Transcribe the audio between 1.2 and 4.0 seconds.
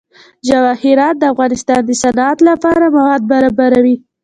افغانستان د صنعت لپاره مواد برابروي.